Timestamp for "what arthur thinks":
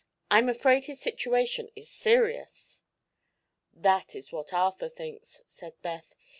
4.31-5.43